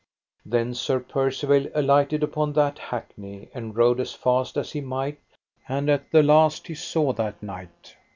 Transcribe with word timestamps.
Then 0.43 0.73
Sir 0.73 0.99
Percivale 0.99 1.69
alighted 1.75 2.23
upon 2.23 2.53
that 2.53 2.79
hackney, 2.79 3.49
and 3.53 3.77
rode 3.77 3.99
as 3.99 4.13
fast 4.13 4.57
as 4.57 4.71
he 4.71 4.81
might, 4.81 5.19
and 5.69 5.91
at 5.91 6.11
the 6.11 6.23
last 6.23 6.65
he 6.65 6.73
saw 6.73 7.13
that 7.13 7.43
knight. 7.43 7.95